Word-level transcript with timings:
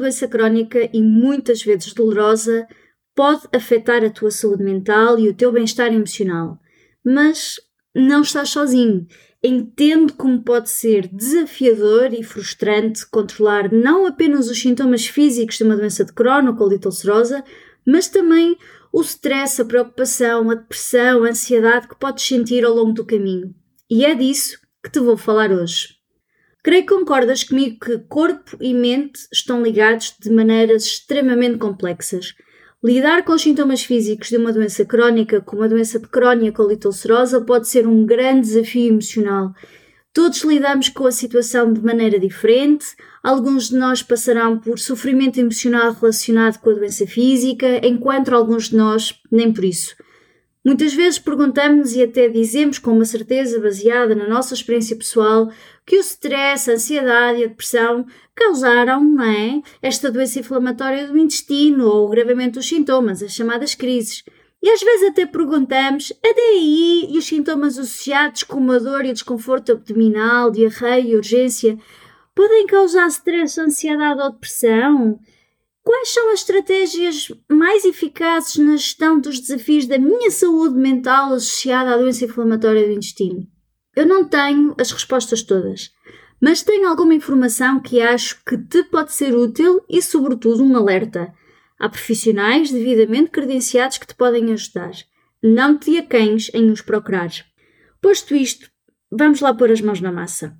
Doença 0.00 0.26
crónica 0.26 0.88
e 0.92 1.02
muitas 1.02 1.62
vezes 1.62 1.92
dolorosa 1.92 2.66
pode 3.14 3.42
afetar 3.52 4.02
a 4.02 4.08
tua 4.08 4.30
saúde 4.30 4.64
mental 4.64 5.18
e 5.18 5.28
o 5.28 5.34
teu 5.34 5.52
bem-estar 5.52 5.92
emocional. 5.92 6.58
Mas 7.04 7.60
não 7.94 8.22
estás 8.22 8.48
sozinho. 8.48 9.06
Entendo 9.42 10.14
como 10.14 10.42
pode 10.42 10.70
ser 10.70 11.06
desafiador 11.08 12.14
e 12.14 12.22
frustrante 12.22 13.06
controlar 13.06 13.72
não 13.72 14.06
apenas 14.06 14.48
os 14.48 14.58
sintomas 14.58 15.06
físicos 15.06 15.58
de 15.58 15.64
uma 15.64 15.76
doença 15.76 16.04
de 16.04 16.12
Crohn 16.12 16.46
ou 16.46 16.56
colite 16.56 16.86
ulcerosa, 16.86 17.44
mas 17.86 18.08
também 18.08 18.56
o 18.92 19.02
stress, 19.02 19.60
a 19.60 19.64
preocupação, 19.66 20.50
a 20.50 20.54
depressão, 20.54 21.24
a 21.24 21.28
ansiedade 21.28 21.88
que 21.88 21.98
podes 21.98 22.24
sentir 22.24 22.64
ao 22.64 22.74
longo 22.74 22.92
do 22.92 23.04
caminho. 23.04 23.54
E 23.90 24.04
é 24.04 24.14
disso 24.14 24.58
que 24.82 24.90
te 24.90 24.98
vou 24.98 25.16
falar 25.16 25.52
hoje. 25.52 25.99
Creio 26.62 26.82
que 26.82 26.94
concordas 26.94 27.42
comigo 27.42 27.78
que 27.80 27.98
corpo 28.00 28.56
e 28.60 28.74
mente 28.74 29.20
estão 29.32 29.62
ligados 29.62 30.14
de 30.20 30.30
maneiras 30.30 30.84
extremamente 30.84 31.56
complexas. 31.58 32.34
Lidar 32.84 33.24
com 33.24 33.32
os 33.32 33.42
sintomas 33.42 33.82
físicos 33.82 34.28
de 34.28 34.36
uma 34.36 34.52
doença 34.52 34.84
crónica, 34.84 35.40
como 35.40 35.62
a 35.62 35.68
doença 35.68 35.98
de 35.98 36.06
crónica 36.06 36.62
colite 36.62 36.86
ulcerosa, 36.86 37.40
pode 37.40 37.68
ser 37.68 37.86
um 37.86 38.04
grande 38.04 38.48
desafio 38.48 38.88
emocional. 38.88 39.54
Todos 40.12 40.42
lidamos 40.42 40.88
com 40.88 41.06
a 41.06 41.12
situação 41.12 41.72
de 41.72 41.80
maneira 41.80 42.18
diferente, 42.18 42.86
alguns 43.22 43.68
de 43.68 43.76
nós 43.76 44.02
passarão 44.02 44.58
por 44.58 44.78
sofrimento 44.78 45.38
emocional 45.38 45.92
relacionado 45.92 46.58
com 46.58 46.70
a 46.70 46.74
doença 46.74 47.06
física, 47.06 47.86
enquanto 47.86 48.34
alguns 48.34 48.68
de 48.68 48.76
nós 48.76 49.14
nem 49.30 49.52
por 49.52 49.64
isso. 49.64 49.94
Muitas 50.62 50.92
vezes 50.92 51.18
perguntamos 51.18 51.94
e 51.94 52.02
até 52.02 52.28
dizemos 52.28 52.78
com 52.78 52.92
uma 52.92 53.06
certeza 53.06 53.58
baseada 53.58 54.14
na 54.14 54.28
nossa 54.28 54.52
experiência 54.52 54.94
pessoal 54.94 55.50
que 55.86 55.96
o 55.96 56.00
stress, 56.00 56.70
a 56.70 56.74
ansiedade 56.74 57.40
e 57.40 57.44
a 57.44 57.46
depressão 57.48 58.06
causaram, 58.34 59.02
não 59.02 59.24
é, 59.24 59.62
esta 59.80 60.10
doença 60.10 60.38
inflamatória 60.38 61.06
do 61.06 61.16
intestino 61.16 61.88
ou 61.88 62.04
o 62.04 62.12
agravamento 62.12 62.58
dos 62.58 62.68
sintomas, 62.68 63.22
as 63.22 63.32
chamadas 63.32 63.74
crises. 63.74 64.22
E 64.62 64.68
às 64.68 64.80
vezes 64.80 65.08
até 65.08 65.24
perguntamos, 65.24 66.12
a 66.22 66.28
DI 66.28 67.14
e 67.14 67.16
os 67.16 67.24
sintomas 67.24 67.78
associados 67.78 68.42
como 68.42 68.72
a 68.72 68.78
dor 68.78 69.06
e 69.06 69.10
o 69.10 69.14
desconforto 69.14 69.72
abdominal, 69.72 70.50
diarreia 70.50 71.00
e 71.00 71.16
urgência 71.16 71.78
podem 72.34 72.66
causar 72.66 73.06
stress, 73.08 73.58
ansiedade 73.58 74.20
ou 74.20 74.30
depressão? 74.30 75.18
Quais 75.82 76.10
são 76.10 76.32
as 76.32 76.40
estratégias 76.40 77.28
mais 77.50 77.84
eficazes 77.84 78.56
na 78.56 78.76
gestão 78.76 79.18
dos 79.18 79.40
desafios 79.40 79.86
da 79.86 79.98
minha 79.98 80.30
saúde 80.30 80.76
mental 80.76 81.32
associada 81.32 81.94
à 81.94 81.96
doença 81.96 82.24
inflamatória 82.24 82.86
do 82.86 82.92
intestino? 82.92 83.46
Eu 83.96 84.06
não 84.06 84.24
tenho 84.24 84.74
as 84.78 84.92
respostas 84.92 85.42
todas, 85.42 85.90
mas 86.40 86.62
tenho 86.62 86.88
alguma 86.88 87.14
informação 87.14 87.80
que 87.80 88.00
acho 88.00 88.42
que 88.44 88.58
te 88.58 88.84
pode 88.84 89.12
ser 89.12 89.34
útil 89.34 89.82
e, 89.88 90.02
sobretudo, 90.02 90.62
um 90.62 90.76
alerta. 90.76 91.32
Há 91.78 91.88
profissionais 91.88 92.70
devidamente 92.70 93.30
credenciados 93.30 93.96
que 93.98 94.06
te 94.06 94.14
podem 94.14 94.52
ajudar. 94.52 94.92
Não 95.42 95.78
te 95.78 95.96
aquens 95.96 96.50
em 96.52 96.70
os 96.70 96.82
procurar. 96.82 97.30
Posto 98.02 98.34
isto, 98.34 98.70
vamos 99.10 99.40
lá 99.40 99.54
pôr 99.54 99.72
as 99.72 99.80
mãos 99.80 100.00
na 100.00 100.12
massa. 100.12 100.54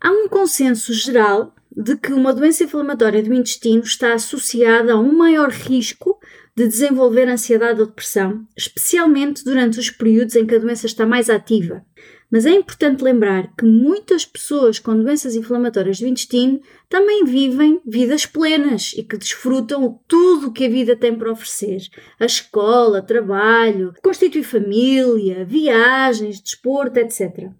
Há 0.00 0.10
um 0.10 0.28
consenso 0.28 0.92
geral 0.94 1.54
de 1.76 1.96
que 1.96 2.12
uma 2.12 2.32
doença 2.32 2.64
inflamatória 2.64 3.22
do 3.22 3.34
intestino 3.34 3.82
está 3.82 4.14
associada 4.14 4.92
a 4.92 4.98
um 4.98 5.16
maior 5.16 5.50
risco 5.50 6.18
de 6.56 6.66
desenvolver 6.66 7.28
ansiedade 7.28 7.80
ou 7.80 7.86
depressão, 7.86 8.44
especialmente 8.56 9.44
durante 9.44 9.78
os 9.78 9.90
períodos 9.90 10.34
em 10.34 10.44
que 10.44 10.56
a 10.56 10.58
doença 10.58 10.86
está 10.86 11.06
mais 11.06 11.30
ativa. 11.30 11.84
Mas 12.30 12.44
é 12.44 12.50
importante 12.50 13.02
lembrar 13.02 13.54
que 13.56 13.64
muitas 13.64 14.26
pessoas 14.26 14.78
com 14.78 14.94
doenças 15.00 15.34
inflamatórias 15.34 15.98
do 15.98 16.06
intestino 16.06 16.60
também 16.88 17.24
vivem 17.24 17.80
vidas 17.86 18.26
plenas 18.26 18.92
e 18.96 19.02
que 19.02 19.16
desfrutam 19.16 19.98
tudo 20.06 20.48
o 20.48 20.52
que 20.52 20.66
a 20.66 20.68
vida 20.68 20.94
tem 20.94 21.16
para 21.16 21.32
oferecer. 21.32 21.80
A 22.20 22.26
escola, 22.26 23.00
trabalho, 23.00 23.94
constituir 24.02 24.42
família, 24.42 25.44
viagens, 25.46 26.40
desporto, 26.40 26.98
etc. 26.98 27.50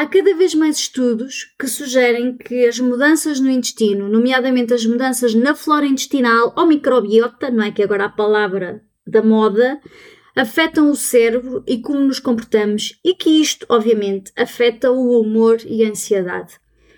Há 0.00 0.06
cada 0.06 0.34
vez 0.34 0.54
mais 0.54 0.78
estudos 0.78 1.54
que 1.58 1.66
sugerem 1.66 2.34
que 2.34 2.64
as 2.64 2.80
mudanças 2.80 3.38
no 3.38 3.50
intestino, 3.50 4.08
nomeadamente 4.08 4.72
as 4.72 4.86
mudanças 4.86 5.34
na 5.34 5.54
flora 5.54 5.84
intestinal 5.84 6.54
ou 6.56 6.64
microbiota, 6.64 7.50
não 7.50 7.64
é 7.64 7.70
que 7.70 7.82
agora 7.82 8.06
a 8.06 8.08
palavra 8.08 8.82
da 9.06 9.22
moda, 9.22 9.78
afetam 10.34 10.90
o 10.90 10.96
cérebro 10.96 11.62
e 11.66 11.82
como 11.82 12.00
nos 12.00 12.18
comportamos 12.18 12.98
e 13.04 13.12
que 13.12 13.28
isto, 13.28 13.66
obviamente, 13.68 14.32
afeta 14.34 14.90
o 14.90 15.20
humor 15.20 15.58
e 15.66 15.84
a 15.84 15.90
ansiedade. 15.90 16.54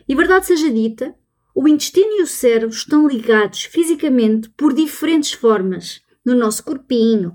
E 0.09 0.15
verdade 0.15 0.47
seja 0.47 0.71
dita, 0.71 1.13
o 1.57 1.67
intestino 1.67 2.21
e 2.21 2.23
o 2.23 2.27
cérebro 2.29 2.77
estão 2.77 3.09
ligados 3.09 3.65
fisicamente 3.65 4.49
por 4.51 4.73
diferentes 4.73 5.33
formas 5.33 6.01
no 6.25 6.37
nosso 6.37 6.63
corpinho, 6.63 7.35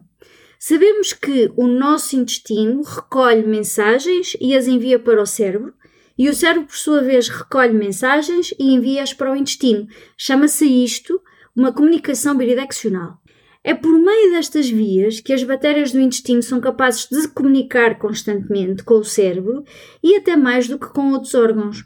Sabemos 0.59 1.13
que 1.13 1.51
o 1.55 1.67
nosso 1.67 2.15
intestino 2.15 2.81
recolhe 2.81 3.45
mensagens 3.45 4.35
e 4.41 4.55
as 4.55 4.67
envia 4.67 4.97
para 4.97 5.21
o 5.21 5.25
cérebro, 5.25 5.73
e 6.17 6.27
o 6.29 6.33
cérebro, 6.33 6.67
por 6.67 6.75
sua 6.75 7.01
vez, 7.01 7.29
recolhe 7.29 7.73
mensagens 7.73 8.53
e 8.57 8.73
envia-as 8.73 9.13
para 9.13 9.31
o 9.31 9.35
intestino. 9.35 9.87
Chama-se 10.17 10.65
isto 10.65 11.21
uma 11.55 11.71
comunicação 11.71 12.35
bidireccional. 12.35 13.19
É 13.63 13.73
por 13.73 13.99
meio 13.99 14.31
destas 14.31 14.69
vias 14.69 15.19
que 15.19 15.33
as 15.33 15.43
bactérias 15.43 15.91
do 15.91 15.99
intestino 15.99 16.41
são 16.41 16.59
capazes 16.59 17.07
de 17.09 17.27
comunicar 17.27 17.99
constantemente 17.99 18.83
com 18.83 18.95
o 18.95 19.03
cérebro 19.03 19.63
e 20.01 20.15
até 20.15 20.35
mais 20.35 20.67
do 20.67 20.79
que 20.79 20.87
com 20.87 21.11
outros 21.11 21.35
órgãos. 21.35 21.85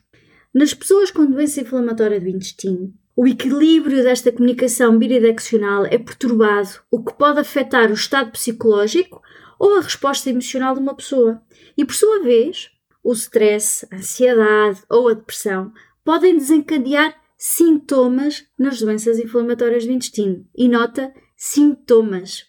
Nas 0.53 0.73
pessoas 0.73 1.11
com 1.11 1.25
doença 1.25 1.61
inflamatória 1.61 2.19
do 2.21 2.29
intestino, 2.29 2.93
o 3.15 3.27
equilíbrio 3.27 4.03
desta 4.03 4.31
comunicação 4.31 4.97
bidireccional 4.97 5.85
é 5.85 5.97
perturbado, 5.97 6.69
o 6.89 7.03
que 7.03 7.13
pode 7.13 7.39
afetar 7.39 7.89
o 7.91 7.93
estado 7.93 8.31
psicológico 8.31 9.21
ou 9.59 9.77
a 9.77 9.81
resposta 9.81 10.29
emocional 10.29 10.73
de 10.73 10.79
uma 10.79 10.95
pessoa. 10.95 11.41
E, 11.77 11.85
por 11.85 11.93
sua 11.93 12.23
vez, 12.23 12.71
o 13.03 13.11
stress, 13.13 13.85
a 13.91 13.97
ansiedade 13.97 14.81
ou 14.89 15.09
a 15.09 15.13
depressão 15.13 15.71
podem 16.03 16.37
desencadear 16.37 17.15
sintomas 17.37 18.45
nas 18.57 18.79
doenças 18.79 19.19
inflamatórias 19.19 19.85
do 19.85 19.91
intestino. 19.91 20.45
E 20.55 20.67
nota, 20.67 21.13
sintomas. 21.35 22.45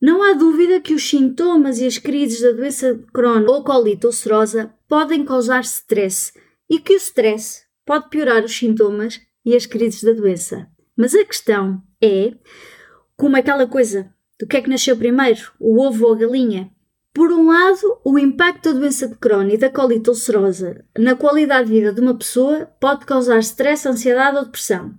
Não 0.00 0.22
há 0.22 0.32
dúvida 0.32 0.80
que 0.80 0.94
os 0.94 1.08
sintomas 1.08 1.78
e 1.78 1.86
as 1.86 1.98
crises 1.98 2.40
da 2.40 2.52
doença 2.52 2.94
de 2.94 3.04
Crohn 3.12 3.46
ou 3.46 3.62
colite 3.62 4.06
ulcerosa 4.06 4.74
podem 4.88 5.24
causar 5.24 5.60
stress 5.60 6.32
e 6.68 6.78
que 6.78 6.94
o 6.94 6.96
stress 6.96 7.64
pode 7.84 8.08
piorar 8.08 8.44
os 8.44 8.56
sintomas 8.56 9.20
e 9.50 9.56
as 9.56 9.66
crises 9.66 10.02
da 10.02 10.12
doença. 10.12 10.68
Mas 10.96 11.14
a 11.14 11.24
questão 11.24 11.82
é 12.00 12.34
como 13.16 13.36
aquela 13.36 13.66
coisa 13.66 14.12
do 14.38 14.46
que 14.46 14.56
é 14.56 14.62
que 14.62 14.70
nasceu 14.70 14.96
primeiro, 14.96 15.52
o 15.58 15.82
ovo 15.82 16.06
ou 16.06 16.14
a 16.14 16.16
galinha. 16.16 16.70
Por 17.12 17.32
um 17.32 17.48
lado, 17.48 18.00
o 18.04 18.18
impacto 18.18 18.72
da 18.72 18.78
doença 18.78 19.08
de 19.08 19.16
Crohn 19.16 19.48
e 19.48 19.58
da 19.58 19.68
colite 19.68 20.08
ulcerosa 20.08 20.84
na 20.96 21.16
qualidade 21.16 21.68
de 21.68 21.74
vida 21.74 21.92
de 21.92 22.00
uma 22.00 22.16
pessoa 22.16 22.66
pode 22.80 23.04
causar 23.04 23.40
stress, 23.40 23.86
ansiedade 23.86 24.36
ou 24.36 24.44
depressão. 24.44 24.94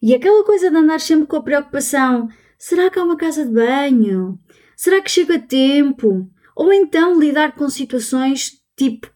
E 0.00 0.14
aquela 0.14 0.44
coisa 0.44 0.70
de 0.70 0.76
andar 0.76 1.00
sempre 1.00 1.26
com 1.26 1.36
a 1.36 1.42
preocupação: 1.42 2.28
será 2.58 2.90
que 2.90 2.98
há 2.98 3.02
uma 3.02 3.16
casa 3.16 3.44
de 3.44 3.50
banho? 3.50 4.38
Será 4.76 5.00
que 5.00 5.10
chega 5.10 5.36
a 5.36 5.40
tempo? 5.40 6.30
Ou 6.54 6.72
então 6.72 7.18
lidar 7.18 7.54
com 7.54 7.68
situações 7.68 8.57
tipo 8.78 9.10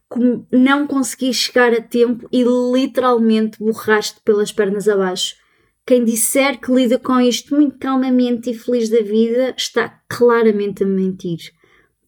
não 0.51 0.85
consegui 0.85 1.33
chegar 1.33 1.73
a 1.73 1.81
tempo 1.81 2.27
e 2.31 2.43
literalmente 2.43 3.57
borraste 3.57 4.19
pelas 4.23 4.51
pernas 4.51 4.87
abaixo. 4.87 5.35
Quem 5.85 6.03
disser 6.03 6.59
que 6.59 6.71
lida 6.71 6.99
com 6.99 7.19
isto 7.19 7.55
muito 7.55 7.77
calmamente 7.79 8.51
e 8.51 8.53
feliz 8.53 8.89
da 8.89 9.01
vida 9.01 9.55
está 9.57 10.01
claramente 10.07 10.83
a 10.83 10.85
mentir. 10.85 11.51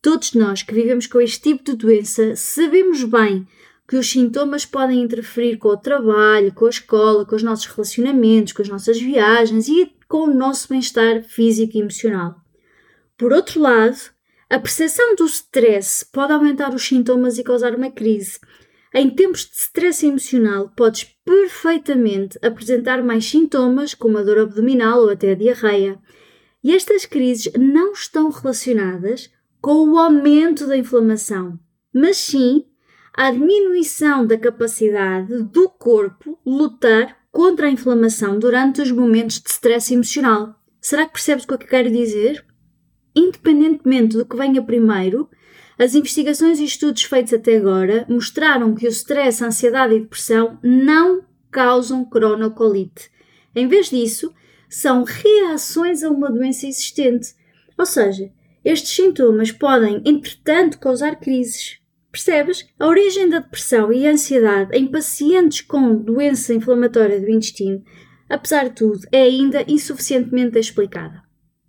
Todos 0.02 0.34
nós 0.34 0.62
que 0.62 0.74
vivemos 0.74 1.07
com 1.07 1.19
este 1.19 1.50
tipo 1.50 1.63
de 1.63 1.75
doença 1.75 2.36
sabemos 2.36 3.04
bem 3.04 3.48
que 3.88 3.98
os 3.98 4.10
sintomas 4.10 4.66
podem 4.66 5.02
interferir 5.02 5.57
com 5.57 5.69
o 5.69 5.78
trabalho, 5.78 6.54
com 6.54 6.66
a 6.66 6.69
escola, 6.69 7.25
com 7.25 7.36
os 7.36 7.44
nossos 7.44 7.66
relacionamentos, 7.68 8.54
com 8.54 8.62
as 8.62 8.69
nossas 8.69 9.00
viagens 9.00 9.68
e 9.68 9.92
com 10.07 10.24
o 10.24 10.34
nosso 10.34 10.69
bem-estar 10.69 11.24
físico 11.24 11.78
e 11.78 11.81
emocional. 11.81 12.36
Por 13.18 13.31
outro 13.31 13.62
lado, 13.62 13.98
a 14.56 14.60
percepção 14.60 15.16
do 15.16 15.25
stress 15.25 16.06
pode 16.13 16.31
aumentar 16.31 16.74
os 16.74 16.88
sintomas 16.88 17.38
e 17.38 17.44
causar 17.44 17.75
uma 17.75 17.92
crise. 17.92 18.40
Em 18.94 19.10
tempos 19.10 19.42
de 19.42 19.54
stress 19.57 20.06
emocional, 20.06 20.72
podes 20.78 21.13
perfeitamente 21.25 22.40
apresentar 22.42 23.04
mais 23.04 23.25
sintomas, 23.30 23.94
como 23.94 24.18
a 24.18 24.24
dor 24.24 24.40
abdominal 24.40 25.02
ou 25.02 25.10
até 25.10 25.31
a 25.31 25.36
diarreia. 25.36 26.00
E 26.63 26.74
estas 26.74 27.06
crises 27.06 27.52
não 27.60 27.92
estão 27.92 28.30
relacionadas 28.30 29.30
com 29.60 29.90
o 29.90 29.98
aumento 29.98 30.66
da 30.66 30.78
inflamação, 30.78 31.60
mas 31.94 32.16
sim 32.16 32.63
à 33.13 33.31
diminuição 33.31 34.25
da 34.25 34.38
capacidade 34.38 35.44
do 35.44 35.68
corpo 35.68 36.40
lutar 36.46 37.18
contra 37.30 37.68
a 37.68 37.72
inflamação 37.72 38.40
durante 38.40 38.81
os 38.81 38.90
momentos 38.90 39.42
de 39.42 39.50
stress 39.50 39.94
emocional. 39.94 40.56
Será 40.80 41.06
que 41.06 41.12
percebes 41.12 41.44
o 41.44 41.48
que 41.50 41.54
eu 41.56 41.57
quero 41.57 41.92
dizer? 41.92 42.44
Independentemente 43.16 44.18
do 44.18 44.26
que 44.26 44.36
venha 44.36 44.62
primeiro, 44.62 45.30
as 45.78 45.94
investigações 45.96 46.60
e 46.60 46.66
estudos 46.66 47.04
feitos 47.04 47.34
até 47.34 47.58
agora 47.58 48.06
mostraram 48.10 48.74
que 48.74 48.86
o 48.86 48.90
stress, 48.90 49.44
a 49.44 49.48
ansiedade 49.48 49.96
e 49.96 50.00
depressão 50.00 50.58
não 50.64 51.24
causam 51.52 52.06
cronocolite. 52.06 53.10
Em 53.56 53.68
vez 53.68 53.90
disso, 53.90 54.34
são 54.70 55.04
reações 55.04 56.04
a 56.04 56.10
uma 56.10 56.30
doença 56.30 56.68
existente. 56.68 57.34
Ou 57.78 57.86
seja, 57.86 58.32
estes 58.64 58.92
sintomas 58.92 59.52
podem, 59.52 60.02
entretanto, 60.06 60.80
causar 60.80 61.18
crises. 61.18 61.78
Percebes? 62.12 62.66
A 62.80 62.88
origem 62.88 63.28
da 63.28 63.40
depressão 63.40 63.92
e 63.92 64.08
ansiedade 64.08 64.78
em 64.78 64.88
pacientes 64.88 65.62
com 65.62 65.96
doença 65.96 66.54
inflamatória 66.54 67.20
do 67.20 67.30
intestino, 67.30 67.84
apesar 68.30 68.70
de 68.70 68.76
tudo, 68.76 69.00
é 69.12 69.24
ainda 69.24 69.66
insuficientemente 69.68 70.58
explicada. 70.58 71.25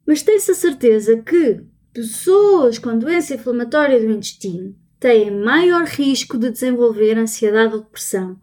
Mas 0.07 0.23
tem-se 0.23 0.53
a 0.53 0.55
certeza 0.55 1.17
que 1.23 1.61
pessoas 1.93 2.79
com 2.79 2.99
doença 2.99 3.35
inflamatória 3.35 3.99
do 3.99 4.11
intestino 4.11 4.75
têm 5.01 5.31
maior 5.31 5.85
risco 5.85 6.39
de 6.39 6.51
desenvolver 6.51 7.19
ansiedade 7.19 7.75
ou 7.75 7.81
depressão 7.81 8.39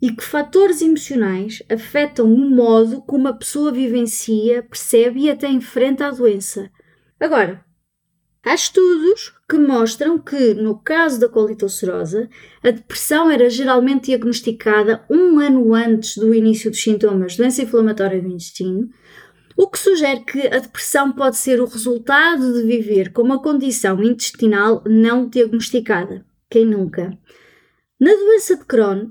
e 0.00 0.12
que 0.12 0.24
fatores 0.24 0.80
emocionais 0.80 1.62
afetam 1.68 2.32
o 2.32 2.50
modo 2.50 3.02
como 3.02 3.28
a 3.28 3.34
pessoa 3.34 3.70
vivencia, 3.70 4.62
percebe 4.62 5.20
e 5.20 5.30
até 5.30 5.48
enfrenta 5.48 6.06
a 6.06 6.10
doença. 6.10 6.70
Agora, 7.18 7.62
há 8.42 8.54
estudos 8.54 9.34
que 9.48 9.58
mostram 9.58 10.18
que, 10.18 10.54
no 10.54 10.78
caso 10.78 11.20
da 11.20 11.28
colite 11.28 11.64
ulcerosa, 11.64 12.30
a 12.62 12.70
depressão 12.70 13.30
era 13.30 13.50
geralmente 13.50 14.06
diagnosticada 14.06 15.04
um 15.10 15.38
ano 15.38 15.74
antes 15.74 16.16
do 16.16 16.34
início 16.34 16.70
dos 16.70 16.82
sintomas 16.82 17.32
de 17.32 17.38
doença 17.38 17.62
inflamatória 17.62 18.22
do 18.22 18.28
intestino, 18.28 18.88
o 19.56 19.68
que 19.68 19.78
sugere 19.78 20.20
que 20.20 20.46
a 20.46 20.58
depressão 20.58 21.12
pode 21.12 21.36
ser 21.36 21.60
o 21.60 21.66
resultado 21.66 22.52
de 22.52 22.66
viver 22.66 23.12
com 23.12 23.22
uma 23.22 23.42
condição 23.42 24.02
intestinal 24.02 24.82
não 24.86 25.28
diagnosticada. 25.28 26.24
Quem 26.48 26.64
nunca? 26.64 27.16
Na 28.00 28.12
doença 28.12 28.56
de 28.56 28.64
Crohn, 28.64 29.10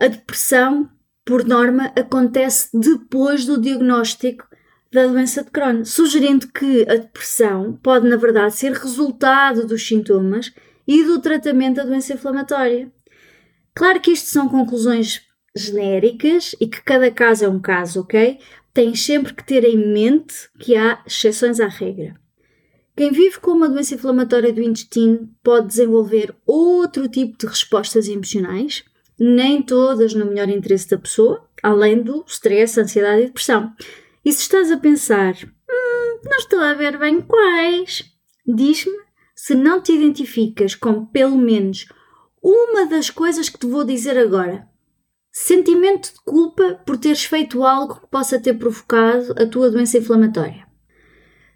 a 0.00 0.06
depressão, 0.06 0.90
por 1.24 1.44
norma, 1.44 1.92
acontece 1.96 2.70
depois 2.72 3.44
do 3.44 3.60
diagnóstico 3.60 4.48
da 4.92 5.06
doença 5.06 5.44
de 5.44 5.50
Crohn, 5.50 5.84
sugerindo 5.84 6.48
que 6.48 6.82
a 6.88 6.96
depressão 6.96 7.78
pode, 7.82 8.08
na 8.08 8.16
verdade, 8.16 8.54
ser 8.54 8.72
resultado 8.72 9.66
dos 9.66 9.86
sintomas 9.86 10.52
e 10.86 11.04
do 11.04 11.20
tratamento 11.20 11.76
da 11.76 11.84
doença 11.84 12.14
inflamatória. 12.14 12.90
Claro 13.74 14.00
que 14.00 14.10
isto 14.10 14.28
são 14.28 14.48
conclusões 14.48 15.22
genéricas 15.54 16.54
e 16.60 16.66
que 16.66 16.82
cada 16.82 17.10
caso 17.10 17.44
é 17.44 17.48
um 17.48 17.60
caso, 17.60 18.00
ok? 18.00 18.38
tens 18.72 19.04
sempre 19.04 19.34
que 19.34 19.44
ter 19.44 19.64
em 19.64 19.76
mente 19.76 20.48
que 20.58 20.76
há 20.76 21.02
exceções 21.06 21.60
à 21.60 21.68
regra. 21.68 22.14
Quem 22.96 23.10
vive 23.10 23.38
com 23.40 23.52
uma 23.52 23.68
doença 23.68 23.94
inflamatória 23.94 24.52
do 24.52 24.62
intestino 24.62 25.28
pode 25.42 25.68
desenvolver 25.68 26.34
outro 26.46 27.08
tipo 27.08 27.36
de 27.38 27.46
respostas 27.46 28.08
emocionais, 28.08 28.84
nem 29.18 29.62
todas 29.62 30.14
no 30.14 30.26
melhor 30.26 30.48
interesse 30.48 30.88
da 30.90 30.98
pessoa, 30.98 31.46
além 31.62 32.02
do 32.02 32.24
stress, 32.26 32.78
ansiedade 32.78 33.22
e 33.22 33.26
depressão. 33.26 33.72
E 34.24 34.32
se 34.32 34.42
estás 34.42 34.70
a 34.70 34.76
pensar, 34.76 35.34
hum, 35.34 36.20
não 36.24 36.36
estou 36.36 36.60
a 36.60 36.74
ver 36.74 36.98
bem 36.98 37.20
quais, 37.20 38.04
diz-me 38.46 38.98
se 39.34 39.54
não 39.54 39.80
te 39.80 39.92
identificas 39.92 40.74
com 40.74 41.06
pelo 41.06 41.36
menos 41.36 41.86
uma 42.42 42.86
das 42.86 43.08
coisas 43.08 43.48
que 43.48 43.58
te 43.58 43.66
vou 43.66 43.84
dizer 43.84 44.18
agora. 44.18 44.69
Sentimento 45.32 46.12
de 46.12 46.20
culpa 46.24 46.80
por 46.84 46.98
teres 46.98 47.24
feito 47.24 47.62
algo 47.64 48.00
que 48.00 48.06
possa 48.08 48.40
ter 48.40 48.54
provocado 48.54 49.32
a 49.40 49.46
tua 49.46 49.70
doença 49.70 49.98
inflamatória. 49.98 50.66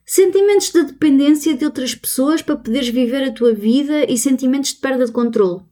Sentimentos 0.07 0.71
de 0.71 0.85
dependência 0.85 1.57
de 1.57 1.65
outras 1.65 1.93
pessoas 1.93 2.41
para 2.41 2.57
poderes 2.57 2.89
viver 2.89 3.25
a 3.25 3.33
tua 3.33 3.53
vida 3.53 4.05
e 4.09 4.17
sentimentos 4.17 4.75
de 4.75 4.77
perda 4.77 5.05
de 5.05 5.11
controle. 5.11 5.63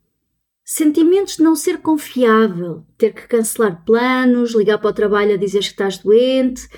Sentimentos 0.64 1.36
de 1.36 1.44
não 1.44 1.54
ser 1.54 1.78
confiável, 1.78 2.84
ter 2.98 3.12
que 3.12 3.28
cancelar 3.28 3.84
planos, 3.84 4.52
ligar 4.52 4.78
para 4.78 4.90
o 4.90 4.94
trabalho 4.94 5.34
a 5.34 5.36
dizer 5.36 5.60
que 5.60 5.66
estás 5.66 5.98
doente 5.98 6.68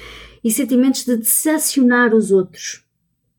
e 0.42 0.50
sentimentos 0.50 1.06
de 1.06 1.16
decepcionar 1.16 2.14
os 2.14 2.30
outros. 2.32 2.84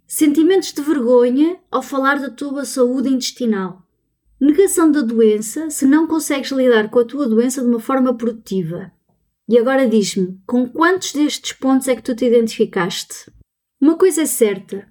Sentimentos 0.08 0.74
de 0.74 0.82
vergonha 0.82 1.60
ao 1.70 1.84
falar 1.84 2.20
da 2.20 2.32
tua 2.32 2.66
saúde 2.66 3.10
intestinal. 3.10 3.85
Negação 4.40 4.92
da 4.92 5.02
doença 5.02 5.70
se 5.70 5.86
não 5.86 6.08
consegues 6.08 6.52
lidar 6.52 6.90
com 6.90 7.00
a 7.00 7.06
tua 7.06 7.28
doença 7.28 7.62
de 7.62 7.68
uma 7.68 7.80
forma 7.80 8.14
produtiva. 8.14 8.92
E 9.48 9.58
agora 9.58 9.88
diz-me, 9.88 10.38
com 10.46 10.68
quantos 10.68 11.14
destes 11.14 11.54
pontos 11.54 11.88
é 11.88 11.96
que 11.96 12.02
tu 12.02 12.14
te 12.14 12.26
identificaste? 12.26 13.32
Uma 13.80 13.98
coisa 13.98 14.24
é 14.24 14.26
certa. 14.26 14.88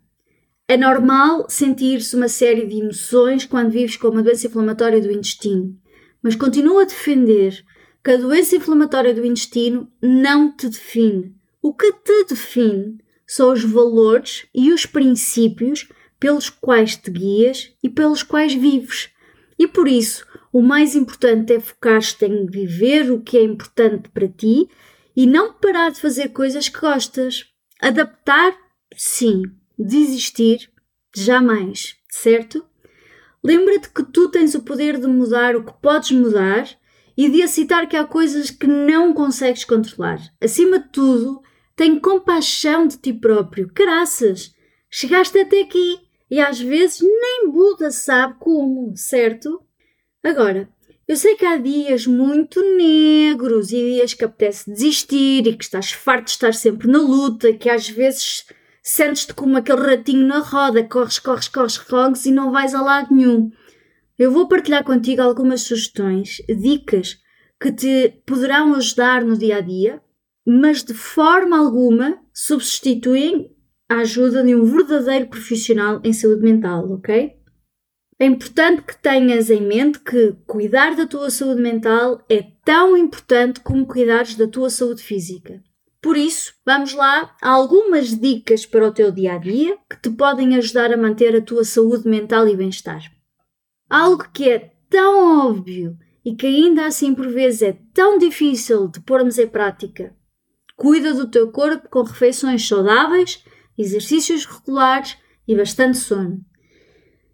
É 0.66 0.78
normal 0.78 1.44
sentir-se 1.50 2.16
uma 2.16 2.28
série 2.28 2.66
de 2.66 2.76
emoções 2.76 3.44
quando 3.44 3.70
vives 3.70 3.96
com 3.98 4.08
uma 4.08 4.22
doença 4.22 4.46
inflamatória 4.46 5.00
do 5.00 5.10
intestino, 5.10 5.76
mas 6.22 6.34
continuo 6.34 6.78
a 6.78 6.84
defender 6.84 7.62
que 8.02 8.12
a 8.12 8.16
doença 8.16 8.56
inflamatória 8.56 9.12
do 9.12 9.26
intestino 9.26 9.90
não 10.02 10.56
te 10.56 10.68
define. 10.68 11.34
O 11.60 11.74
que 11.74 11.92
te 11.92 12.24
define 12.30 12.98
são 13.26 13.52
os 13.52 13.62
valores 13.62 14.46
e 14.54 14.72
os 14.72 14.86
princípios 14.86 15.88
pelos 16.18 16.48
quais 16.48 16.96
te 16.96 17.10
guias 17.10 17.72
e 17.82 17.90
pelos 17.90 18.22
quais 18.22 18.54
vives. 18.54 19.10
E 19.58 19.66
por 19.66 19.88
isso, 19.88 20.26
o 20.52 20.60
mais 20.62 20.94
importante 20.94 21.52
é 21.52 21.60
focar-te 21.60 22.24
em 22.24 22.46
viver 22.46 23.10
o 23.10 23.20
que 23.20 23.36
é 23.36 23.42
importante 23.42 24.08
para 24.08 24.28
ti 24.28 24.68
e 25.16 25.26
não 25.26 25.52
parar 25.52 25.90
de 25.90 26.00
fazer 26.00 26.28
coisas 26.28 26.68
que 26.68 26.80
gostas. 26.80 27.46
Adaptar, 27.80 28.56
sim. 28.96 29.42
Desistir, 29.78 30.70
jamais, 31.14 31.96
certo? 32.08 32.64
Lembra-te 33.42 33.90
que 33.90 34.02
tu 34.04 34.28
tens 34.28 34.54
o 34.54 34.62
poder 34.62 34.98
de 34.98 35.06
mudar 35.06 35.56
o 35.56 35.64
que 35.64 35.72
podes 35.82 36.12
mudar 36.12 36.68
e 37.16 37.28
de 37.28 37.42
aceitar 37.42 37.88
que 37.88 37.96
há 37.96 38.04
coisas 38.04 38.50
que 38.50 38.66
não 38.66 39.12
consegues 39.12 39.64
controlar. 39.64 40.20
Acima 40.40 40.78
de 40.78 40.88
tudo, 40.88 41.42
tem 41.76 41.98
compaixão 41.98 42.86
de 42.86 42.96
ti 42.96 43.12
próprio. 43.12 43.70
Caraças! 43.74 44.54
Chegaste 44.88 45.38
até 45.38 45.62
aqui 45.62 46.03
e 46.30 46.40
às 46.40 46.60
vezes 46.60 47.00
nem 47.00 47.50
Buda 47.50 47.90
sabe 47.90 48.36
como, 48.38 48.96
certo? 48.96 49.62
Agora, 50.22 50.68
eu 51.06 51.16
sei 51.16 51.36
que 51.36 51.44
há 51.44 51.58
dias 51.58 52.06
muito 52.06 52.62
negros 52.76 53.70
e 53.70 53.76
dias 53.76 54.14
que 54.14 54.24
apetece 54.24 54.70
desistir 54.70 55.46
e 55.46 55.54
que 55.54 55.64
estás 55.64 55.92
farto 55.92 56.26
de 56.26 56.30
estar 56.30 56.54
sempre 56.54 56.88
na 56.88 56.98
luta, 56.98 57.52
que 57.52 57.68
às 57.68 57.88
vezes 57.88 58.46
sentes-te 58.82 59.34
como 59.34 59.56
aquele 59.56 59.82
ratinho 59.82 60.26
na 60.26 60.38
roda, 60.38 60.82
corres, 60.82 61.18
corres, 61.18 61.48
corres, 61.48 61.78
corres 61.78 62.24
e 62.24 62.30
não 62.30 62.50
vais 62.50 62.74
a 62.74 62.80
lado 62.80 63.14
nenhum. 63.14 63.50
Eu 64.18 64.30
vou 64.30 64.48
partilhar 64.48 64.82
contigo 64.82 65.20
algumas 65.20 65.62
sugestões, 65.62 66.36
dicas 66.48 67.18
que 67.60 67.72
te 67.72 68.22
poderão 68.26 68.74
ajudar 68.74 69.24
no 69.24 69.36
dia 69.36 69.58
a 69.58 69.60
dia, 69.60 70.02
mas 70.46 70.82
de 70.82 70.94
forma 70.94 71.58
alguma 71.58 72.18
substituem 72.32 73.53
a 73.94 73.98
ajuda 73.98 74.42
de 74.42 74.54
um 74.56 74.64
verdadeiro 74.64 75.28
profissional 75.28 76.00
em 76.02 76.12
saúde 76.12 76.42
mental, 76.42 76.90
ok? 76.90 77.32
É 78.18 78.26
importante 78.26 78.82
que 78.82 78.96
tenhas 78.96 79.50
em 79.50 79.60
mente 79.60 80.00
que 80.00 80.32
cuidar 80.46 80.96
da 80.96 81.06
tua 81.06 81.30
saúde 81.30 81.60
mental 81.60 82.24
é 82.28 82.42
tão 82.64 82.96
importante 82.96 83.60
como 83.60 83.86
cuidares 83.86 84.34
da 84.34 84.48
tua 84.48 84.68
saúde 84.68 85.02
física. 85.02 85.62
Por 86.02 86.16
isso, 86.16 86.54
vamos 86.66 86.92
lá 86.92 87.36
a 87.40 87.50
algumas 87.50 88.18
dicas 88.18 88.66
para 88.66 88.88
o 88.88 88.92
teu 88.92 89.12
dia 89.12 89.34
a 89.34 89.38
dia 89.38 89.78
que 89.88 90.00
te 90.02 90.10
podem 90.10 90.56
ajudar 90.56 90.92
a 90.92 90.96
manter 90.96 91.36
a 91.36 91.40
tua 91.40 91.64
saúde 91.64 92.08
mental 92.08 92.48
e 92.48 92.56
bem-estar. 92.56 93.02
Algo 93.88 94.28
que 94.32 94.48
é 94.48 94.72
tão 94.90 95.48
óbvio 95.48 95.96
e 96.24 96.34
que 96.34 96.46
ainda 96.46 96.86
assim 96.86 97.14
por 97.14 97.28
vezes 97.28 97.62
é 97.62 97.78
tão 97.92 98.18
difícil 98.18 98.88
de 98.88 99.00
pormos 99.00 99.38
em 99.38 99.46
prática. 99.46 100.14
Cuida 100.76 101.14
do 101.14 101.30
teu 101.30 101.52
corpo 101.52 101.88
com 101.88 102.02
refeições 102.02 102.66
saudáveis 102.66 103.43
exercícios 103.76 104.44
regulares 104.44 105.16
e 105.46 105.54
bastante 105.54 105.98
sono. 105.98 106.40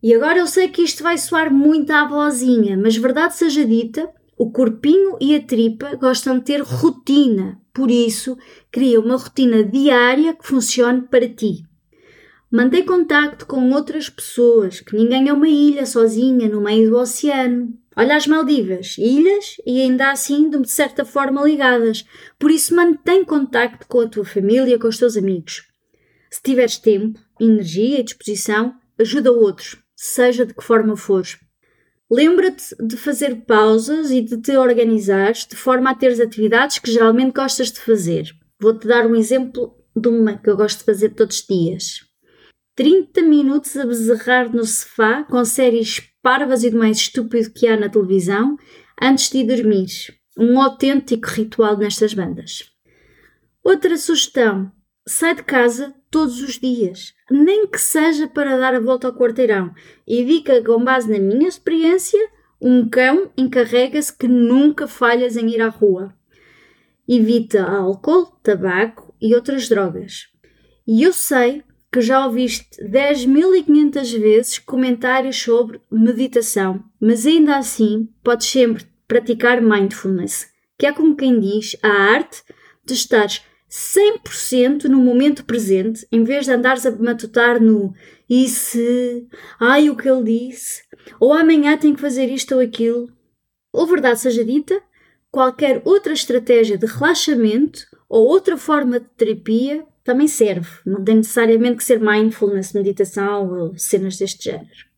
E 0.02 0.14
agora 0.14 0.38
eu 0.38 0.46
sei 0.46 0.68
que 0.68 0.82
isto 0.82 1.02
vai 1.02 1.18
soar 1.18 1.52
muito 1.52 1.90
à 1.90 2.06
vozinha, 2.06 2.76
mas 2.76 2.96
verdade 2.96 3.36
seja 3.36 3.64
dita, 3.64 4.10
o 4.36 4.50
corpinho 4.50 5.18
e 5.20 5.36
a 5.36 5.42
tripa 5.42 5.94
gostam 5.96 6.38
de 6.38 6.44
ter 6.46 6.62
rotina, 6.62 7.60
por 7.74 7.90
isso 7.90 8.38
cria 8.72 8.98
uma 8.98 9.16
rotina 9.16 9.62
diária 9.62 10.34
que 10.34 10.46
funcione 10.46 11.02
para 11.02 11.28
ti. 11.28 11.62
Mantém 12.50 12.84
contacto 12.84 13.46
com 13.46 13.70
outras 13.70 14.08
pessoas, 14.08 14.80
que 14.80 14.96
ninguém 14.96 15.28
é 15.28 15.32
uma 15.32 15.48
ilha 15.48 15.86
sozinha 15.86 16.48
no 16.48 16.62
meio 16.62 16.90
do 16.90 16.96
oceano. 16.96 17.72
Olha 17.94 18.16
as 18.16 18.26
Maldivas, 18.26 18.96
ilhas 18.98 19.56
e 19.64 19.82
ainda 19.82 20.10
assim 20.10 20.48
de 20.48 20.68
certa 20.68 21.04
forma 21.04 21.44
ligadas. 21.44 22.04
Por 22.38 22.50
isso 22.50 22.74
mantém 22.74 23.24
contacto 23.24 23.86
com 23.86 24.00
a 24.00 24.08
tua 24.08 24.24
família, 24.24 24.78
com 24.78 24.88
os 24.88 24.98
teus 24.98 25.16
amigos. 25.16 25.69
Se 26.32 26.40
tiveres 26.42 26.78
tempo, 26.78 27.18
energia 27.40 28.00
e 28.00 28.04
disposição, 28.04 28.74
ajuda 28.98 29.32
outros, 29.32 29.76
seja 29.96 30.46
de 30.46 30.54
que 30.54 30.62
forma 30.62 30.96
for. 30.96 31.24
Lembra-te 32.08 32.74
de 32.80 32.96
fazer 32.96 33.44
pausas 33.46 34.10
e 34.10 34.20
de 34.20 34.40
te 34.40 34.56
organizares 34.56 35.46
de 35.46 35.56
forma 35.56 35.90
a 35.90 35.94
teres 35.94 36.20
atividades 36.20 36.78
que 36.78 36.90
geralmente 36.90 37.34
gostas 37.34 37.72
de 37.72 37.80
fazer. 37.80 38.30
Vou-te 38.60 38.86
dar 38.86 39.06
um 39.06 39.14
exemplo 39.16 39.76
de 39.96 40.08
uma 40.08 40.38
que 40.38 40.48
eu 40.50 40.56
gosto 40.56 40.78
de 40.78 40.84
fazer 40.84 41.10
todos 41.10 41.40
os 41.40 41.46
dias. 41.46 42.00
30 42.76 43.22
minutos 43.22 43.76
a 43.76 43.84
bezerrar 43.84 44.54
no 44.54 44.64
sofá 44.64 45.24
com 45.24 45.44
séries 45.44 46.00
parvas 46.22 46.64
e 46.64 46.70
do 46.70 46.78
mais 46.78 46.98
estúpido 46.98 47.50
que 47.52 47.66
há 47.66 47.76
na 47.76 47.88
televisão 47.88 48.56
antes 49.00 49.30
de 49.30 49.38
ir 49.38 49.46
dormir. 49.46 49.88
Um 50.38 50.60
autêntico 50.60 51.28
ritual 51.28 51.76
nestas 51.76 52.14
bandas. 52.14 52.70
Outra 53.62 53.96
sugestão: 53.96 54.72
sai 55.06 55.34
de 55.34 55.42
casa 55.42 55.94
todos 56.10 56.40
os 56.42 56.58
dias, 56.58 57.14
nem 57.30 57.66
que 57.66 57.80
seja 57.80 58.26
para 58.26 58.58
dar 58.58 58.74
a 58.74 58.80
volta 58.80 59.06
ao 59.06 59.14
quarteirão. 59.14 59.72
E 60.06 60.24
dica 60.24 60.62
com 60.62 60.82
base 60.82 61.10
na 61.10 61.18
minha 61.18 61.48
experiência: 61.48 62.20
um 62.60 62.88
cão 62.88 63.30
encarrega-se 63.36 64.16
que 64.16 64.28
nunca 64.28 64.86
falhas 64.86 65.36
em 65.36 65.48
ir 65.48 65.62
à 65.62 65.68
rua. 65.68 66.14
Evita 67.08 67.62
álcool, 67.62 68.26
tabaco 68.42 69.14
e 69.20 69.34
outras 69.34 69.68
drogas. 69.68 70.28
E 70.86 71.02
eu 71.02 71.12
sei 71.12 71.62
que 71.92 72.00
já 72.00 72.24
ouviste 72.24 72.68
10.500 72.84 74.18
vezes 74.20 74.58
comentários 74.58 75.36
sobre 75.36 75.80
meditação, 75.90 76.84
mas 77.00 77.26
ainda 77.26 77.56
assim 77.56 78.08
podes 78.22 78.46
sempre 78.46 78.84
praticar 79.08 79.60
mindfulness, 79.60 80.48
que 80.78 80.86
é 80.86 80.92
como 80.92 81.16
quem 81.16 81.40
diz 81.40 81.76
a 81.82 81.88
arte 81.88 82.42
de 82.84 82.94
estares 82.94 83.42
100% 83.70 84.84
no 84.84 84.98
momento 84.98 85.44
presente, 85.44 86.06
em 86.10 86.24
vez 86.24 86.46
de 86.46 86.52
andares 86.52 86.84
a 86.84 86.90
matutar 86.90 87.60
no 87.60 87.94
e 88.28 88.48
se, 88.48 89.26
ai 89.58 89.88
o 89.88 89.96
que 89.96 90.08
ele 90.08 90.24
disse, 90.24 90.82
ou 91.20 91.32
amanhã 91.32 91.76
tenho 91.76 91.94
que 91.94 92.00
fazer 92.00 92.26
isto 92.26 92.54
ou 92.54 92.60
aquilo. 92.60 93.08
Ou 93.72 93.86
verdade 93.86 94.18
seja 94.18 94.44
dita, 94.44 94.82
qualquer 95.30 95.80
outra 95.84 96.12
estratégia 96.12 96.76
de 96.76 96.86
relaxamento 96.86 97.86
ou 98.08 98.26
outra 98.26 98.56
forma 98.56 98.98
de 98.98 99.06
terapia 99.16 99.86
também 100.02 100.26
serve. 100.26 100.68
Não 100.84 101.04
tem 101.04 101.16
necessariamente 101.16 101.76
que 101.76 101.84
ser 101.84 102.00
mindfulness, 102.00 102.72
meditação 102.72 103.48
ou 103.48 103.78
cenas 103.78 104.16
deste 104.16 104.50
género. 104.50 104.90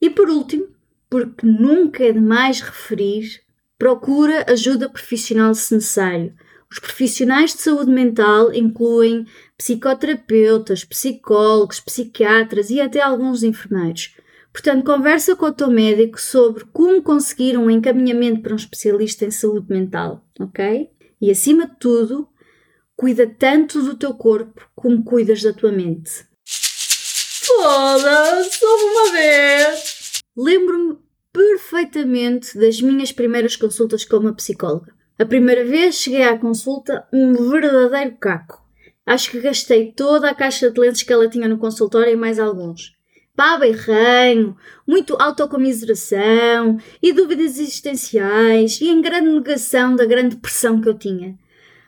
E 0.00 0.08
por 0.08 0.28
último, 0.28 0.68
porque 1.10 1.44
nunca 1.44 2.04
é 2.04 2.12
demais 2.12 2.60
referir, 2.60 3.40
procura 3.76 4.44
ajuda 4.48 4.88
profissional 4.88 5.54
se 5.54 5.74
necessário. 5.74 6.34
Os 6.72 6.78
profissionais 6.78 7.54
de 7.54 7.60
saúde 7.60 7.90
mental 7.90 8.50
incluem 8.54 9.26
psicoterapeutas, 9.58 10.84
psicólogos, 10.84 11.80
psiquiatras 11.80 12.70
e 12.70 12.80
até 12.80 13.02
alguns 13.02 13.42
enfermeiros. 13.42 14.16
Portanto, 14.50 14.82
conversa 14.82 15.36
com 15.36 15.44
o 15.44 15.52
teu 15.52 15.70
médico 15.70 16.18
sobre 16.18 16.64
como 16.72 17.02
conseguir 17.02 17.58
um 17.58 17.68
encaminhamento 17.68 18.40
para 18.40 18.54
um 18.54 18.56
especialista 18.56 19.26
em 19.26 19.30
saúde 19.30 19.66
mental, 19.68 20.26
ok? 20.40 20.88
E 21.20 21.30
acima 21.30 21.66
de 21.66 21.76
tudo, 21.78 22.26
cuida 22.96 23.26
tanto 23.26 23.82
do 23.82 23.94
teu 23.94 24.14
corpo 24.14 24.66
como 24.74 25.04
cuidas 25.04 25.42
da 25.42 25.52
tua 25.52 25.70
mente. 25.70 26.24
Foda-se, 26.46 28.64
uma 28.64 29.12
vez! 29.12 30.22
Lembro-me 30.34 30.96
perfeitamente 31.30 32.58
das 32.58 32.80
minhas 32.80 33.12
primeiras 33.12 33.56
consultas 33.56 34.06
com 34.06 34.16
uma 34.16 34.32
psicóloga. 34.32 35.01
A 35.22 35.24
primeira 35.24 35.64
vez 35.64 35.94
cheguei 35.94 36.24
à 36.24 36.36
consulta 36.36 37.06
um 37.12 37.32
verdadeiro 37.48 38.16
caco. 38.18 38.60
Acho 39.06 39.30
que 39.30 39.40
gastei 39.40 39.92
toda 39.92 40.28
a 40.28 40.34
caixa 40.34 40.68
de 40.68 40.80
lentes 40.80 41.04
que 41.04 41.12
ela 41.12 41.28
tinha 41.28 41.46
no 41.46 41.58
consultório 41.58 42.12
e 42.12 42.16
mais 42.16 42.40
alguns. 42.40 42.96
Pá, 43.36 43.56
e 43.64 43.70
ranho, 43.70 44.56
muito 44.84 45.14
autocomiseração 45.16 46.76
e 47.00 47.12
dúvidas 47.12 47.60
existenciais 47.60 48.80
e 48.80 48.88
em 48.88 49.00
grande 49.00 49.28
negação 49.28 49.94
da 49.94 50.04
grande 50.04 50.34
pressão 50.34 50.80
que 50.80 50.88
eu 50.88 50.98
tinha. 50.98 51.38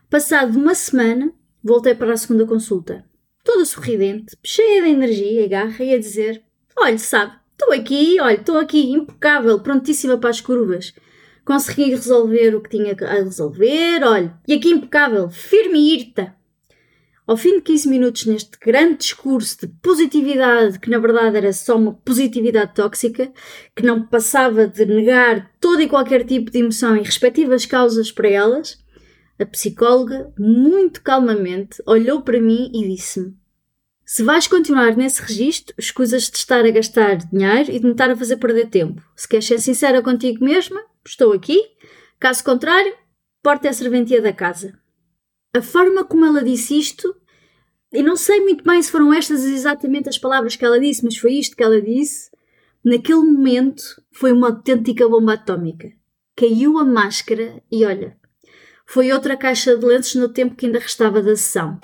Passado 0.09 0.57
uma 0.57 0.77
semana, 0.77 1.33
voltei 1.61 1.93
para 1.93 2.13
a 2.13 2.17
segunda 2.17 2.47
consulta. 2.47 3.05
Toda 3.43 3.65
sorridente, 3.65 4.37
cheia 4.45 4.81
de 4.81 4.91
energia 4.91 5.45
e 5.45 5.49
garra, 5.49 5.85
e 5.85 5.93
a 5.93 5.99
dizer: 5.99 6.41
Olha, 6.79 6.99
sabe, 6.99 7.33
estou 7.51 7.75
aqui, 7.75 8.17
olha, 8.21 8.37
estou 8.37 8.59
aqui, 8.59 8.93
impecável, 8.93 9.59
prontíssima 9.59 10.17
para 10.19 10.31
as 10.31 10.41
curvas. 10.41 10.95
Consegui 11.45 11.91
resolver 11.91 12.55
o 12.55 12.61
que 12.61 12.71
tinha 12.71 12.97
a 13.01 13.15
resolver, 13.23 14.03
olha, 14.03 14.35
e 14.49 14.55
aqui 14.55 14.71
impecável, 14.71 15.29
firme 15.29 15.79
e 15.79 15.95
irta. 15.99 16.35
Ao 17.27 17.39
fim 17.39 17.57
de 17.57 17.63
15 17.63 17.89
minutos 17.89 18.27
neste 18.27 18.59
grande 18.59 18.99
discurso 18.99 19.61
de 19.61 19.69
positividade, 19.83 20.79
que 20.79 20.91
na 20.91 20.99
verdade 20.99 21.39
era 21.39 21.53
só 21.55 21.77
uma 21.77 21.95
positividade 21.95 22.75
tóxica, 22.75 23.33
que 23.75 23.83
não 23.83 24.07
passava 24.07 24.67
de 24.67 24.85
negar 24.85 25.51
todo 25.59 25.81
e 25.81 25.89
qualquer 25.89 26.25
tipo 26.25 26.51
de 26.51 26.59
emoção 26.59 26.97
e 26.97 27.03
respectivas 27.03 27.65
causas 27.65 28.13
para 28.13 28.29
elas, 28.29 28.79
a 29.39 29.47
psicóloga, 29.47 30.33
muito 30.39 31.03
calmamente, 31.03 31.83
olhou 31.87 32.23
para 32.23 32.41
mim 32.41 32.71
e 32.75 32.89
disse-me: 32.89 33.35
Se 34.05 34.23
vais 34.23 34.47
continuar 34.47 34.95
nesse 34.97 35.23
registro, 35.23 35.75
escusas 35.79 36.31
de 36.31 36.37
estar 36.37 36.65
a 36.65 36.71
gastar 36.71 37.17
dinheiro 37.17 37.71
e 37.71 37.79
de 37.79 37.85
me 37.87 37.93
estar 37.93 38.11
a 38.11 38.17
fazer 38.17 38.37
perder 38.37 38.69
tempo. 38.69 39.03
Se 39.17 39.27
queres 39.27 39.47
ser 39.47 39.61
sincera 39.61 40.03
contigo 40.03 40.45
mesma, 40.45 40.81
estou 41.07 41.33
aqui. 41.33 41.61
Caso 42.19 42.43
contrário, 42.45 42.95
porta 43.43 43.69
é 43.69 43.71
a 43.71 43.75
serventia 43.75 44.21
da 44.23 44.33
casa. 44.33 44.79
A 45.55 45.63
forma 45.63 46.05
como 46.05 46.25
ela 46.25 46.43
disse 46.43 46.79
isto, 46.79 47.15
e 47.93 48.03
não 48.03 48.17
sei 48.17 48.41
muito 48.41 48.65
bem 48.65 48.83
se 48.83 48.91
foram 48.91 49.13
estas 49.13 49.45
exatamente 49.45 50.09
as 50.09 50.19
palavras 50.19 50.57
que 50.57 50.65
ela 50.65 50.81
disse, 50.81 51.05
mas 51.05 51.17
foi 51.17 51.35
isto 51.35 51.57
que 51.57 51.63
ela 51.63 51.81
disse. 51.81 52.31
Naquele 52.85 53.21
momento 53.21 53.83
foi 54.11 54.33
uma 54.33 54.49
autêntica 54.49 55.09
bomba 55.09 55.35
atómica. 55.35 55.89
Caiu 56.37 56.79
a 56.79 56.85
máscara 56.85 57.63
e 57.71 57.85
olha, 57.85 58.17
foi 58.85 59.13
outra 59.13 59.37
caixa 59.37 59.77
de 59.77 59.87
lentes 59.87 60.15
no 60.17 60.29
tempo 60.29 60.57
que 60.57 60.67
ainda 60.67 60.81
restava 60.81 61.23
da 61.23 61.37
sessão. 61.37 61.79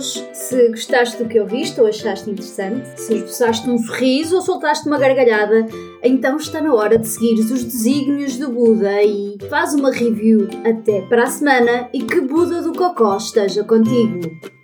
Hoje. 0.00 0.26
Se 0.32 0.68
gostaste 0.68 1.22
do 1.22 1.28
que 1.28 1.38
ouviste 1.38 1.80
ou 1.80 1.86
achaste 1.86 2.30
interessante, 2.30 2.88
se 2.98 3.14
esboçaste 3.14 3.68
um 3.68 3.78
sorriso 3.78 4.36
ou 4.36 4.42
soltaste 4.42 4.88
uma 4.88 4.98
gargalhada, 4.98 5.66
então 6.02 6.36
está 6.36 6.60
na 6.60 6.74
hora 6.74 6.98
de 6.98 7.06
seguir 7.06 7.34
os 7.34 7.62
desígnios 7.62 8.36
do 8.36 8.50
Buda 8.50 9.02
e 9.02 9.36
faz 9.48 9.74
uma 9.74 9.92
review. 9.92 10.48
Até 10.64 11.02
para 11.02 11.24
a 11.24 11.26
semana 11.26 11.88
e 11.92 12.02
que 12.02 12.20
Buda 12.20 12.62
do 12.62 12.72
Cocó 12.72 13.16
esteja 13.16 13.62
contigo! 13.62 14.59